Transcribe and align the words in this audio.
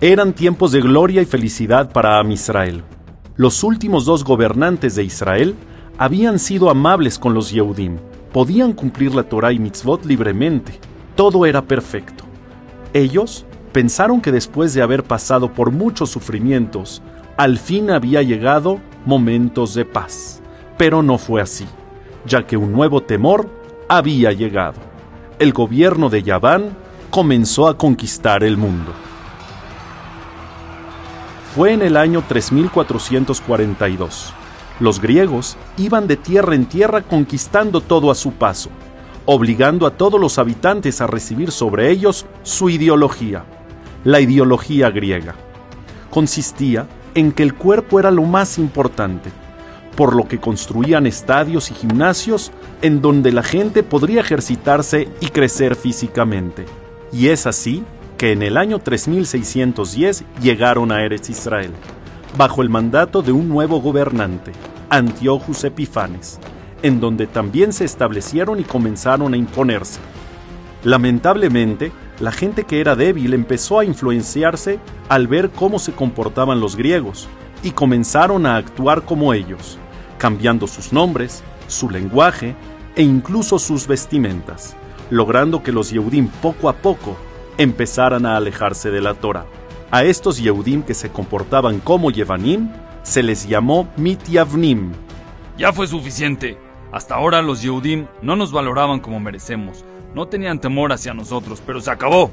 Eran 0.00 0.32
tiempos 0.32 0.70
de 0.70 0.80
gloria 0.80 1.22
y 1.22 1.24
felicidad 1.24 1.90
para 1.90 2.20
Am 2.20 2.30
Israel. 2.30 2.84
Los 3.34 3.64
últimos 3.64 4.04
dos 4.04 4.22
gobernantes 4.22 4.94
de 4.94 5.02
Israel 5.02 5.56
habían 5.98 6.38
sido 6.38 6.70
amables 6.70 7.18
con 7.18 7.34
los 7.34 7.50
Yehudim, 7.50 7.98
podían 8.32 8.74
cumplir 8.74 9.12
la 9.12 9.24
Torah 9.24 9.52
y 9.52 9.58
mitzvot 9.58 10.04
libremente, 10.04 10.78
todo 11.16 11.46
era 11.46 11.62
perfecto. 11.62 12.22
Ellos 12.94 13.44
pensaron 13.72 14.20
que 14.20 14.30
después 14.30 14.72
de 14.72 14.82
haber 14.82 15.02
pasado 15.02 15.52
por 15.52 15.72
muchos 15.72 16.10
sufrimientos, 16.10 17.02
al 17.36 17.58
fin 17.58 17.90
había 17.90 18.22
llegado 18.22 18.78
momentos 19.04 19.74
de 19.74 19.84
paz. 19.84 20.40
Pero 20.76 21.02
no 21.02 21.18
fue 21.18 21.42
así, 21.42 21.66
ya 22.24 22.46
que 22.46 22.56
un 22.56 22.70
nuevo 22.70 23.02
temor 23.02 23.50
había 23.88 24.30
llegado. 24.30 24.78
El 25.40 25.52
gobierno 25.52 26.08
de 26.08 26.22
Yaván 26.22 26.76
comenzó 27.10 27.66
a 27.66 27.76
conquistar 27.76 28.44
el 28.44 28.56
mundo. 28.56 28.92
Fue 31.54 31.72
en 31.72 31.82
el 31.82 31.96
año 31.96 32.22
3442. 32.28 34.32
Los 34.80 35.00
griegos 35.00 35.56
iban 35.76 36.06
de 36.06 36.16
tierra 36.16 36.54
en 36.54 36.66
tierra 36.66 37.02
conquistando 37.02 37.80
todo 37.80 38.10
a 38.10 38.14
su 38.14 38.32
paso, 38.32 38.70
obligando 39.24 39.86
a 39.86 39.96
todos 39.96 40.20
los 40.20 40.38
habitantes 40.38 41.00
a 41.00 41.06
recibir 41.06 41.50
sobre 41.50 41.90
ellos 41.90 42.26
su 42.42 42.70
ideología, 42.70 43.44
la 44.04 44.20
ideología 44.20 44.90
griega. 44.90 45.34
Consistía 46.10 46.86
en 47.14 47.32
que 47.32 47.42
el 47.42 47.54
cuerpo 47.54 47.98
era 47.98 48.10
lo 48.10 48.22
más 48.22 48.58
importante, 48.58 49.30
por 49.96 50.14
lo 50.14 50.28
que 50.28 50.38
construían 50.38 51.06
estadios 51.06 51.70
y 51.70 51.74
gimnasios 51.74 52.52
en 52.82 53.00
donde 53.00 53.32
la 53.32 53.42
gente 53.42 53.82
podría 53.82 54.20
ejercitarse 54.20 55.08
y 55.20 55.28
crecer 55.28 55.76
físicamente. 55.76 56.66
Y 57.10 57.28
es 57.28 57.46
así 57.46 57.82
que 58.18 58.32
en 58.32 58.42
el 58.42 58.56
año 58.56 58.80
3610 58.80 60.24
llegaron 60.42 60.90
a 60.90 61.04
Eretz 61.04 61.30
Israel, 61.30 61.70
bajo 62.36 62.62
el 62.62 62.68
mandato 62.68 63.22
de 63.22 63.30
un 63.30 63.48
nuevo 63.48 63.80
gobernante, 63.80 64.50
Antiochus 64.90 65.62
Epifanes, 65.62 66.40
en 66.82 66.98
donde 66.98 67.28
también 67.28 67.72
se 67.72 67.84
establecieron 67.84 68.58
y 68.58 68.64
comenzaron 68.64 69.34
a 69.34 69.36
imponerse. 69.36 70.00
Lamentablemente, 70.82 71.92
la 72.18 72.32
gente 72.32 72.64
que 72.64 72.80
era 72.80 72.96
débil 72.96 73.34
empezó 73.34 73.78
a 73.78 73.84
influenciarse 73.84 74.80
al 75.08 75.28
ver 75.28 75.50
cómo 75.50 75.78
se 75.78 75.92
comportaban 75.92 76.60
los 76.60 76.74
griegos 76.74 77.28
y 77.62 77.70
comenzaron 77.70 78.46
a 78.46 78.56
actuar 78.56 79.02
como 79.02 79.32
ellos, 79.32 79.78
cambiando 80.18 80.66
sus 80.66 80.92
nombres, 80.92 81.44
su 81.68 81.88
lenguaje 81.88 82.56
e 82.96 83.02
incluso 83.02 83.60
sus 83.60 83.86
vestimentas, 83.86 84.76
logrando 85.08 85.62
que 85.62 85.70
los 85.70 85.90
Yehudim 85.90 86.26
poco 86.26 86.68
a 86.68 86.72
poco 86.72 87.16
empezaran 87.58 88.24
a 88.24 88.36
alejarse 88.36 88.90
de 88.90 89.00
la 89.00 89.14
Torah. 89.14 89.46
A 89.90 90.04
estos 90.04 90.38
Yehudim 90.38 90.82
que 90.82 90.94
se 90.94 91.10
comportaban 91.10 91.80
como 91.80 92.10
Yevanim 92.10 92.70
se 93.02 93.22
les 93.22 93.48
llamó 93.48 93.88
Mityavnim. 93.96 94.92
Ya 95.56 95.72
fue 95.72 95.86
suficiente. 95.86 96.58
Hasta 96.92 97.16
ahora 97.16 97.42
los 97.42 97.60
Yehudim 97.62 98.06
no 98.22 98.36
nos 98.36 98.52
valoraban 98.52 99.00
como 99.00 99.20
merecemos. 99.20 99.84
No 100.14 100.28
tenían 100.28 100.60
temor 100.60 100.92
hacia 100.92 101.14
nosotros, 101.14 101.62
pero 101.66 101.80
se 101.80 101.90
acabó. 101.90 102.30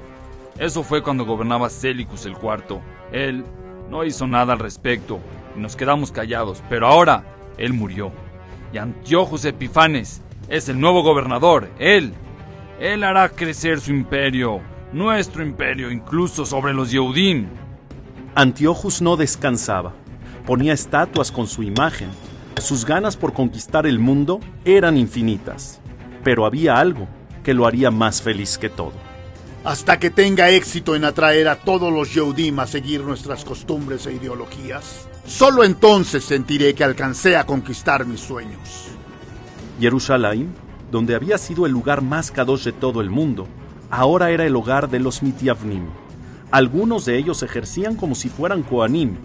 Eso 0.60 0.84
fue 0.84 1.02
cuando 1.02 1.26
gobernaba 1.26 1.70
Celicus 1.70 2.26
el 2.26 2.34
cuarto. 2.34 2.82
Él 3.12 3.44
no 3.90 4.04
hizo 4.04 4.28
nada 4.28 4.54
al 4.54 4.60
respecto 4.60 5.20
y 5.56 5.60
nos 5.60 5.76
quedamos 5.76 6.12
callados, 6.12 6.64
pero 6.70 6.88
ahora 6.88 7.24
él 7.58 7.74
murió. 7.74 8.12
Y 8.72 8.78
Antiochus 8.78 9.46
Epifanes 9.46 10.22
es 10.50 10.70
el 10.70 10.80
nuevo 10.80 11.04
gobernador. 11.04 11.70
Él, 11.80 12.14
él 12.80 13.04
hará 13.04 13.30
crecer 13.30 13.80
su 13.80 13.92
imperio, 13.92 14.62
nuestro 14.96 15.44
imperio, 15.44 15.92
incluso 15.92 16.46
sobre 16.46 16.74
los 16.74 16.90
Yehudim. 16.90 17.48
Antiochus 18.34 19.02
no 19.02 19.18
descansaba. 19.18 19.94
Ponía 20.46 20.72
estatuas 20.72 21.34
con 21.34 21.48
su 21.48 21.64
imagen. 21.64 22.08
Sus 22.62 22.86
ganas 22.86 23.18
por 23.18 23.34
conquistar 23.34 23.86
el 23.86 24.00
mundo 24.00 24.40
eran 24.64 24.96
infinitas. 24.96 25.82
Pero 26.24 26.46
había 26.46 26.80
algo 26.80 27.10
que 27.44 27.54
lo 27.54 27.68
haría 27.68 27.92
más 27.92 28.22
feliz 28.22 28.58
que 28.58 28.70
todo. 28.70 28.94
Hasta 29.66 30.00
que 30.00 30.12
tenga 30.12 30.50
éxito 30.52 30.96
en 30.96 31.04
atraer 31.04 31.50
a 31.50 31.58
todos 31.58 31.92
los 31.92 32.14
Yehudim 32.14 32.58
a 32.60 32.66
seguir 32.66 33.02
nuestras 33.02 33.44
costumbres 33.44 34.08
e 34.08 34.14
ideologías, 34.14 35.10
solo 35.26 35.66
entonces 35.66 36.24
sentiré 36.24 36.74
que 36.74 36.86
alcancé 36.86 37.36
a 37.36 37.46
conquistar 37.46 38.06
mis 38.06 38.22
sueños. 38.22 38.88
Jerusalén, 39.78 40.56
donde 40.90 41.16
había 41.16 41.38
sido 41.38 41.66
el 41.66 41.74
lugar 41.74 42.02
más 42.02 42.32
kadosh 42.32 42.64
de 42.64 42.72
todo 42.72 43.02
el 43.02 43.10
mundo, 43.10 43.48
ahora 43.96 44.32
era 44.32 44.46
el 44.46 44.56
hogar 44.56 44.90
de 44.90 45.00
los 45.00 45.24
Mityavnim. 45.24 45.86
Algunos 46.52 47.06
de 47.06 47.18
ellos 47.18 47.44
ejercían 47.44 47.96
como 47.96 48.14
si 48.14 48.28
fueran 48.28 48.62
Koanim, 48.62 49.16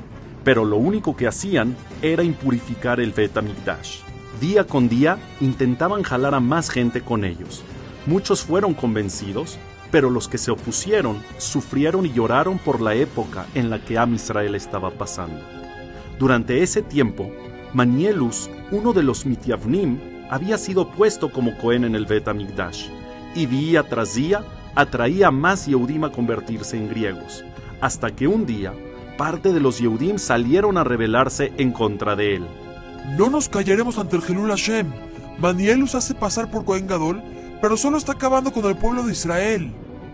pero 0.44 0.64
lo 0.64 0.76
único 0.76 1.16
que 1.16 1.26
hacían 1.26 1.76
era 2.02 2.22
impurificar 2.22 3.00
el 3.00 3.12
Bet 3.12 3.36
Día 4.40 4.64
con 4.64 4.88
día 4.88 5.18
intentaban 5.40 6.04
jalar 6.04 6.34
a 6.34 6.40
más 6.40 6.70
gente 6.70 7.00
con 7.00 7.24
ellos. 7.24 7.64
Muchos 8.06 8.42
fueron 8.42 8.74
convencidos, 8.74 9.58
pero 9.90 10.08
los 10.08 10.28
que 10.28 10.38
se 10.38 10.52
opusieron 10.52 11.20
sufrieron 11.38 12.06
y 12.06 12.12
lloraron 12.12 12.58
por 12.58 12.80
la 12.80 12.94
época 12.94 13.46
en 13.54 13.70
la 13.70 13.84
que 13.84 13.98
Am 13.98 14.14
Israel 14.14 14.54
estaba 14.54 14.90
pasando. 14.90 15.40
Durante 16.18 16.62
ese 16.62 16.80
tiempo, 16.80 17.30
Manielus, 17.74 18.48
uno 18.70 18.92
de 18.92 19.02
los 19.02 19.26
Mityavnim, 19.26 19.98
había 20.30 20.58
sido 20.58 20.92
puesto 20.92 21.32
como 21.32 21.58
Cohen 21.58 21.82
en 21.82 21.96
el 21.96 22.06
Bet 22.06 22.28
y 23.34 23.46
día 23.46 23.82
tras 23.82 24.14
día 24.14 24.44
atraía 24.74 25.30
más 25.30 25.66
Yehudim 25.66 26.04
a 26.04 26.12
convertirse 26.12 26.76
en 26.76 26.88
griegos, 26.88 27.44
hasta 27.80 28.10
que 28.10 28.26
un 28.26 28.46
día 28.46 28.72
parte 29.16 29.52
de 29.52 29.60
los 29.60 29.78
Yehudim 29.78 30.18
salieron 30.18 30.78
a 30.78 30.84
rebelarse 30.84 31.52
en 31.58 31.72
contra 31.72 32.16
de 32.16 32.36
él. 32.36 32.46
No 33.18 33.28
nos 33.28 33.48
callaremos 33.48 33.98
ante 33.98 34.16
el 34.16 34.22
Gelul 34.22 34.48
Hashem. 34.48 34.90
Manielus 35.38 35.94
hace 35.94 36.14
pasar 36.14 36.50
por 36.50 36.64
Cohen 36.64 36.86
Gadol, 36.86 37.22
pero 37.60 37.76
solo 37.76 37.98
está 37.98 38.12
acabando 38.12 38.52
con 38.52 38.64
el 38.66 38.76
pueblo 38.76 39.02
de 39.02 39.12
Israel. 39.12 39.72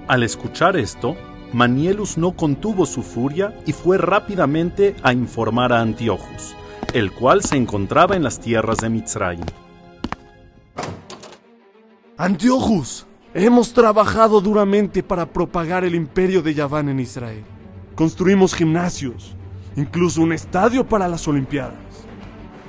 Al 0.08 0.22
escuchar 0.22 0.76
esto, 0.76 1.16
Manielus 1.52 2.18
no 2.18 2.32
contuvo 2.32 2.86
su 2.86 3.02
furia 3.02 3.56
y 3.66 3.72
fue 3.72 3.98
rápidamente 3.98 4.96
a 5.02 5.12
informar 5.12 5.72
a 5.72 5.80
Antiochus, 5.80 6.54
el 6.92 7.12
cual 7.12 7.42
se 7.42 7.56
encontraba 7.56 8.16
en 8.16 8.22
las 8.22 8.40
tierras 8.40 8.78
de 8.78 8.88
Mitzrayim. 8.88 9.46
Antiochus, 12.16 13.06
hemos 13.44 13.74
trabajado 13.74 14.40
duramente 14.40 15.02
para 15.02 15.26
propagar 15.26 15.84
el 15.84 15.94
imperio 15.94 16.40
de 16.40 16.54
Yaván 16.54 16.88
en 16.88 17.00
Israel. 17.00 17.44
Construimos 17.94 18.54
gimnasios, 18.54 19.36
incluso 19.76 20.22
un 20.22 20.32
estadio 20.32 20.86
para 20.88 21.06
las 21.06 21.28
Olimpiadas. 21.28 21.74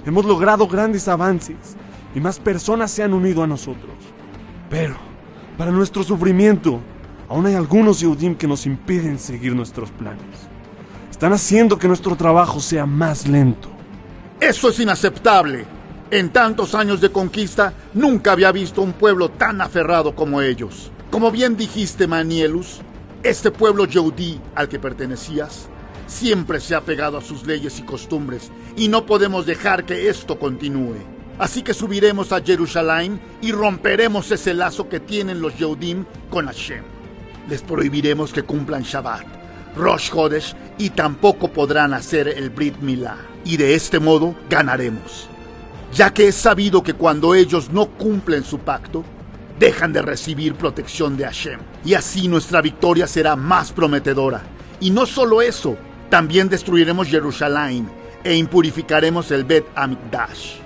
Hemos 0.05 0.25
logrado 0.25 0.67
grandes 0.67 1.07
avances 1.07 1.77
y 2.13 2.19
más 2.19 2.39
personas 2.39 2.91
se 2.91 3.01
han 3.01 3.13
unido 3.13 3.43
a 3.43 3.47
nosotros. 3.47 3.93
Pero, 4.69 4.95
para 5.57 5.71
nuestro 5.71 6.03
sufrimiento, 6.03 6.81
aún 7.29 7.45
hay 7.45 7.55
algunos 7.55 8.01
Yehudim 8.01 8.35
que 8.35 8.47
nos 8.47 8.65
impiden 8.65 9.19
seguir 9.19 9.55
nuestros 9.55 9.89
planes. 9.91 10.49
Están 11.09 11.31
haciendo 11.31 11.79
que 11.79 11.87
nuestro 11.87 12.17
trabajo 12.17 12.59
sea 12.59 12.85
más 12.85 13.25
lento. 13.25 13.69
Eso 14.41 14.69
es 14.69 14.79
inaceptable. 14.81 15.76
En 16.09 16.29
tantos 16.29 16.73
años 16.73 17.01
de 17.01 17.11
conquista, 17.11 17.73
nunca 17.93 18.31
había 18.31 18.53
visto 18.53 18.81
un 18.81 18.93
pueblo 18.93 19.27
tan 19.29 19.59
aferrado 19.59 20.15
como 20.15 20.41
ellos. 20.41 20.89
Como 21.11 21.31
bien 21.31 21.57
dijiste, 21.57 22.07
Manielus, 22.07 22.79
este 23.23 23.51
pueblo 23.51 23.85
Yehudí 23.85 24.39
al 24.55 24.69
que 24.69 24.79
pertenecías 24.79 25.67
siempre 26.05 26.61
se 26.61 26.75
ha 26.75 26.81
pegado 26.81 27.17
a 27.17 27.21
sus 27.21 27.45
leyes 27.45 27.79
y 27.79 27.81
costumbres 27.81 28.51
y 28.77 28.87
no 28.87 29.05
podemos 29.05 29.45
dejar 29.45 29.85
que 29.85 30.07
esto 30.07 30.39
continúe. 30.39 30.95
Así 31.39 31.61
que 31.61 31.73
subiremos 31.73 32.31
a 32.31 32.41
Jerusalén 32.41 33.19
y 33.41 33.51
romperemos 33.51 34.31
ese 34.31 34.53
lazo 34.53 34.87
que 34.87 35.01
tienen 35.01 35.41
los 35.41 35.57
Yehudim 35.57 36.05
con 36.29 36.45
Hashem. 36.45 36.83
Les 37.49 37.61
prohibiremos 37.61 38.31
que 38.31 38.43
cumplan 38.43 38.83
Shabbat, 38.83 39.25
Rosh 39.75 40.09
Hodesh 40.13 40.55
y 40.77 40.91
tampoco 40.91 41.49
podrán 41.49 41.93
hacer 41.93 42.29
el 42.29 42.49
Brit 42.49 42.77
Milah. 42.79 43.17
Y 43.43 43.57
de 43.57 43.75
este 43.75 43.99
modo 43.99 44.35
ganaremos. 44.49 45.29
Ya 45.93 46.13
que 46.13 46.27
es 46.27 46.35
sabido 46.35 46.83
que 46.83 46.93
cuando 46.93 47.33
ellos 47.33 47.71
no 47.71 47.87
cumplen 47.87 48.43
su 48.43 48.59
pacto, 48.59 49.03
dejan 49.59 49.93
de 49.93 50.01
recibir 50.01 50.55
protección 50.55 51.17
de 51.17 51.25
Hashem. 51.25 51.59
Y 51.85 51.93
así 51.93 52.27
nuestra 52.27 52.61
victoria 52.61 53.07
será 53.07 53.35
más 53.35 53.71
prometedora. 53.71 54.43
Y 54.79 54.91
no 54.91 55.05
solo 55.05 55.41
eso, 55.41 55.77
también 56.09 56.49
destruiremos 56.49 57.07
Jerusalén 57.07 57.89
e 58.23 58.35
impurificaremos 58.35 59.31
el 59.31 59.43
Bet 59.43 59.65
Amikdash. 59.75 60.57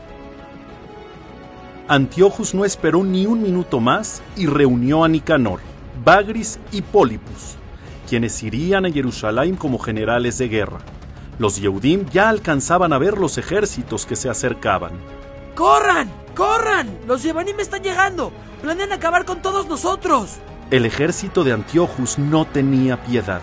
Antiochus 1.88 2.54
no 2.54 2.64
esperó 2.64 3.04
ni 3.04 3.26
un 3.26 3.42
minuto 3.42 3.80
más 3.80 4.22
y 4.38 4.46
reunió 4.46 5.04
a 5.04 5.10
Nicanor, 5.10 5.60
Bagris 6.06 6.60
y 6.72 6.82
Pólipus, 6.82 7.58
quienes 8.08 8.42
irían 8.44 8.86
a 8.86 8.92
Jerusalén 8.92 9.56
como 9.56 9.78
generales 9.78 10.38
de 10.38 10.48
guerra. 10.48 10.80
Los 11.42 11.60
Yehudim 11.60 12.08
ya 12.12 12.30
alcanzaban 12.30 12.94
a 12.94 13.00
ver 13.00 13.18
los 13.18 13.40
ejércitos 13.40 14.06
que 14.06 14.16
se 14.16 14.30
acercaban. 14.30 14.92
¡Corran! 15.56 16.08
¡Corran! 16.36 17.00
¡Los 17.08 17.24
Yevanim 17.24 17.60
están 17.60 17.82
llegando! 17.82 18.32
¡Planean 18.62 18.92
acabar 18.92 19.26
con 19.26 19.42
todos 19.42 19.68
nosotros! 19.68 20.36
El 20.70 20.86
ejército 20.86 21.44
de 21.44 21.54
Antiochus 21.54 22.20
no 22.20 22.46
tenía 22.46 23.02
piedad. 23.04 23.42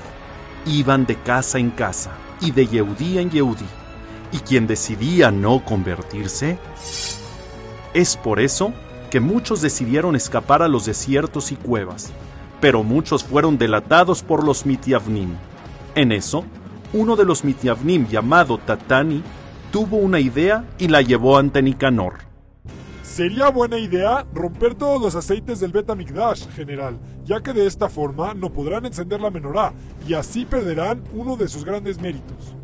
iban 0.64 1.06
de 1.06 1.16
casa 1.16 1.58
en 1.58 1.70
casa 1.70 2.12
y 2.40 2.52
de 2.52 2.68
Yehudí 2.68 3.18
en 3.18 3.30
Yehudí. 3.32 3.66
¿Y 4.30 4.38
quien 4.38 4.68
decidía 4.68 5.32
no 5.32 5.64
convertirse? 5.64 6.56
Es 7.94 8.16
por 8.16 8.38
eso 8.38 8.72
que 9.10 9.18
muchos 9.18 9.60
decidieron 9.60 10.14
escapar 10.14 10.62
a 10.62 10.68
los 10.68 10.86
desiertos 10.86 11.50
y 11.50 11.56
cuevas, 11.56 12.12
pero 12.60 12.84
muchos 12.84 13.24
fueron 13.24 13.58
delatados 13.58 14.22
por 14.22 14.44
los 14.44 14.66
Mitiavnim. 14.66 15.34
En 15.96 16.12
eso, 16.12 16.44
uno 16.92 17.16
de 17.16 17.24
los 17.24 17.44
Mitiavnim 17.44 18.06
llamado 18.06 18.58
Tatani 18.58 19.22
tuvo 19.70 19.98
una 19.98 20.20
idea 20.20 20.64
y 20.78 20.88
la 20.88 21.02
llevó 21.02 21.38
ante 21.38 21.62
Nicanor. 21.62 22.14
Sería 23.02 23.50
buena 23.50 23.78
idea 23.78 24.24
romper 24.32 24.74
todos 24.74 25.00
los 25.02 25.14
aceites 25.14 25.60
del 25.60 25.72
Betamigdash, 25.72 26.48
general, 26.50 26.98
ya 27.24 27.40
que 27.40 27.52
de 27.52 27.66
esta 27.66 27.88
forma 27.88 28.32
no 28.32 28.50
podrán 28.50 28.86
encender 28.86 29.20
la 29.20 29.30
menorá 29.30 29.72
y 30.06 30.14
así 30.14 30.44
perderán 30.44 31.02
uno 31.12 31.36
de 31.36 31.48
sus 31.48 31.64
grandes 31.64 32.00
méritos. 32.00 32.54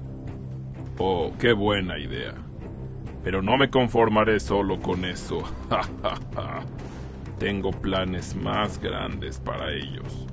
Oh, 0.99 1.33
qué 1.39 1.53
buena 1.53 1.99
idea. 1.99 2.35
Pero 3.25 3.43
no 3.43 3.57
me 3.57 3.69
conformaré 3.69 4.39
solo 4.39 4.81
con 4.81 5.05
eso. 5.05 5.43
Tengo 7.39 7.73
planes 7.73 8.37
más 8.37 8.81
grandes 8.81 9.41
para 9.41 9.73
ellos. 9.73 10.27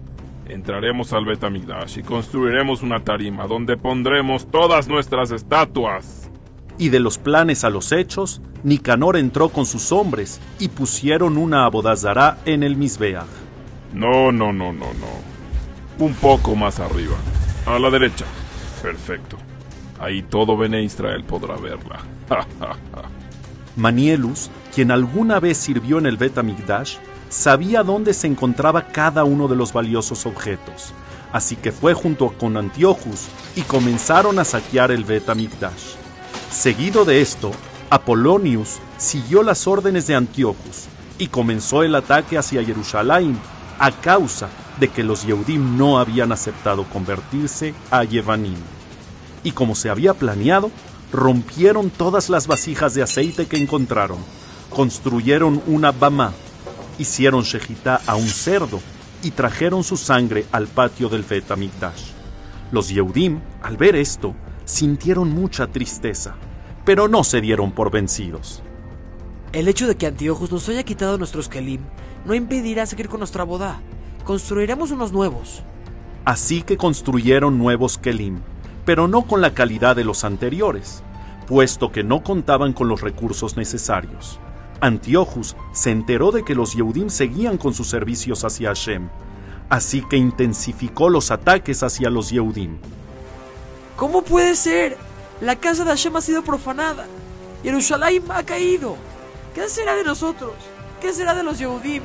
Entraremos 0.51 1.13
al 1.13 1.24
Betamigdash 1.24 2.00
y 2.00 2.03
construiremos 2.03 2.81
una 2.81 3.00
tarima 3.06 3.48
donde 3.48 3.77
pondremos 3.77 4.51
todas 4.51 4.89
nuestras 4.89 5.31
estatuas. 5.31 6.30
Y 6.77 6.89
de 6.89 7.00
los 7.00 7.18
planes 7.18 7.63
a 7.63 7.69
los 7.69 7.94
hechos, 7.94 8.42
Nicanor 8.62 9.15
entró 9.15 9.48
con 9.48 9.65
sus 9.65 9.94
hombres 9.94 10.42
y 10.59 10.68
pusieron 10.68 11.38
una 11.38 11.63
abodazará 11.63 12.39
en 12.44 12.63
el 12.63 12.75
Misbeach. 12.75 13.24
No, 13.94 14.33
no, 14.33 14.51
no, 14.51 14.74
no, 14.74 14.88
no. 14.88 16.06
Un 16.06 16.13
poco 16.15 16.54
más 16.54 16.81
arriba. 16.81 17.15
A 17.65 17.80
la 17.80 17.89
derecha. 17.89 18.25
Perfecto. 18.81 19.38
Ahí 20.01 20.21
todo 20.21 20.57
Bene 20.57 20.83
Israel 20.83 21.24
podrá 21.24 21.56
verla. 21.56 22.01
Manielus, 23.77 24.51
quien 24.75 24.92
alguna 24.92 25.39
vez 25.39 25.56
sirvió 25.56 25.97
en 25.97 26.07
el 26.07 26.18
Betamigdash, 26.18 26.97
sabía 27.31 27.81
dónde 27.81 28.13
se 28.13 28.28
encontraba 28.28 28.89
cada 28.89 29.24
uno 29.24 29.48
de 29.48 29.56
los 29.56 29.74
valiosos 29.74 30.25
objetos. 30.28 30.94
Así 31.31 31.56
que 31.56 31.72
fue 31.72 31.94
junto 31.94 32.30
con 32.38 32.57
Antiochus 32.57 33.28
y 33.56 33.62
comenzaron 33.62 34.38
a 34.38 34.44
saquear 34.44 34.92
el 34.92 35.06
Betamigdash. 35.06 35.95
Seguido 36.51 37.06
de 37.06 37.22
esto, 37.22 37.51
Apolonius 37.89 38.80
siguió 38.98 39.42
las 39.42 39.66
órdenes 39.66 40.07
de 40.07 40.16
Antiochus 40.16 40.88
y 41.18 41.28
comenzó 41.28 41.83
el 41.83 41.95
ataque 41.95 42.38
hacia 42.38 42.63
Jerusalén 42.63 43.39
a 43.80 43.92
causa 43.92 44.50
de 44.80 44.89
que 44.89 45.04
los 45.04 45.25
Yehudim 45.25 45.78
no 45.78 46.00
habían 46.00 46.31
aceptado 46.31 46.83
convertirse 46.83 47.74
a 47.89 48.04
Yevanim. 48.04 48.57
Y 49.44 49.51
como 49.51 49.75
se 49.75 49.89
había 49.89 50.13
planeado, 50.13 50.69
rompieron 51.13 51.89
todas 51.89 52.30
las 52.30 52.48
vasijas 52.48 52.94
de 52.94 53.04
aceite 53.04 53.48
que 53.48 53.57
encontraron, 53.57 54.19
construyeron 54.69 55.62
una 55.68 55.92
bama, 55.92 56.33
hicieron 57.01 57.42
shejitá 57.44 58.01
a 58.06 58.15
un 58.15 58.27
cerdo 58.27 58.80
y 59.24 59.31
trajeron 59.31 59.83
su 59.83 59.98
sangre 59.98 60.45
al 60.51 60.68
patio 60.68 61.09
del 61.09 61.24
Betamigdash. 61.24 62.12
Los 62.71 62.89
Yehudim, 62.89 63.42
al 63.62 63.77
ver 63.77 63.95
esto, 63.95 64.36
sintieron 64.65 65.30
mucha 65.30 65.68
tristeza, 65.68 66.36
pero 66.86 67.07
no 67.07 67.24
se 67.24 67.42
dieron 67.42 67.71
por 67.71 67.92
vencidos. 67.92 68.62
El 69.51 69.68
hecho 69.68 69.88
de 69.88 69.95
que 69.95 70.07
Antiochus 70.07 70.51
nos 70.51 70.69
haya 70.69 70.83
quitado 70.83 71.18
nuestros 71.18 71.50
kelim 71.50 71.81
no 72.25 72.36
impedirá 72.36 72.86
seguir 72.86 73.09
con 73.09 73.19
nuestra 73.19 73.44
boda. 73.44 73.81
Construiremos 74.24 74.92
unos 74.92 75.12
nuevos. 75.12 75.63
Así 76.24 76.62
que 76.62 76.77
construyeron 76.77 77.57
nuevos 77.57 77.97
kelim, 77.97 78.42
pero 78.86 79.07
no 79.07 79.24
con 79.24 79.42
la 79.42 79.56
calidad 79.56 79.95
de 79.95 80.04
los 80.04 80.24
anteriores, 80.24 81.04
puesto 81.47 81.92
que 81.92 82.04
no 82.04 82.24
contaban 82.24 82.74
con 82.74 82.88
los 82.88 83.01
recursos 83.01 83.57
necesarios. 83.57 84.39
Antiochus 84.81 85.56
se 85.72 85.92
enteró 85.92 86.31
de 86.31 86.44
que 86.44 86.56
los 86.56 86.74
Yehudim 86.74 87.10
seguían 87.10 87.57
con 87.57 87.74
sus 87.74 87.88
servicios 87.88 88.44
hacia 88.44 88.69
Hashem, 88.69 89.10
así 89.69 90.01
que 90.01 90.18
intensificó 90.18 91.10
los 91.10 91.31
ataques 91.31 91.83
hacia 91.83 92.10
los 92.10 92.31
Yehudim. 92.31 92.78
¿Cómo 93.95 94.24
puede 94.24 94.56
ser? 94.56 94.98
La 95.39 95.56
casa 95.56 95.83
de 95.83 95.92
Hashem 95.92 96.16
ha 96.16 96.22
sido 96.22 96.44
profanada. 96.44 97.06
Jerusalén 97.63 98.24
ha 98.30 98.44
caído. 98.44 98.95
¿Qué 99.54 99.69
será 99.69 99.95
de 99.95 100.04
nosotros? 100.04 100.54
¿Qué 101.00 101.13
será 101.13 101.36
de 101.36 101.44
los 101.44 101.60
Yehudim? 101.60 102.01